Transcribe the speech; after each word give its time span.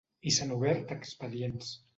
I 0.29 0.31
s’han 0.37 0.53
obert 0.55 0.95
expedients. 0.97 1.73